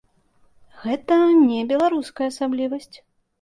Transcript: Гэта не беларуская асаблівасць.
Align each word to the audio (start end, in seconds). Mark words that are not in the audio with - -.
Гэта 0.85 1.17
не 1.51 1.59
беларуская 1.73 2.27
асаблівасць. 2.33 2.97